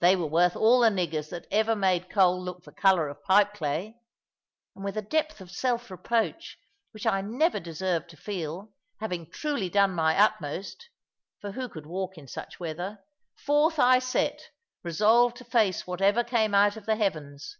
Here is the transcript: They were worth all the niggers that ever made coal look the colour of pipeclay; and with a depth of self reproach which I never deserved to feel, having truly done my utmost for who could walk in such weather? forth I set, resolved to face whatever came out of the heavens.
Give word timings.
They 0.00 0.16
were 0.16 0.26
worth 0.26 0.56
all 0.56 0.80
the 0.80 0.88
niggers 0.88 1.30
that 1.30 1.46
ever 1.52 1.76
made 1.76 2.10
coal 2.10 2.42
look 2.42 2.64
the 2.64 2.72
colour 2.72 3.08
of 3.08 3.22
pipeclay; 3.22 3.94
and 4.74 4.84
with 4.84 4.96
a 4.96 5.02
depth 5.02 5.40
of 5.40 5.52
self 5.52 5.88
reproach 5.88 6.58
which 6.90 7.06
I 7.06 7.20
never 7.20 7.60
deserved 7.60 8.08
to 8.10 8.16
feel, 8.16 8.72
having 8.98 9.30
truly 9.30 9.68
done 9.70 9.92
my 9.94 10.18
utmost 10.18 10.88
for 11.40 11.52
who 11.52 11.68
could 11.68 11.86
walk 11.86 12.18
in 12.18 12.26
such 12.26 12.58
weather? 12.58 13.04
forth 13.36 13.78
I 13.78 14.00
set, 14.00 14.50
resolved 14.82 15.36
to 15.36 15.44
face 15.44 15.86
whatever 15.86 16.24
came 16.24 16.52
out 16.52 16.76
of 16.76 16.84
the 16.84 16.96
heavens. 16.96 17.56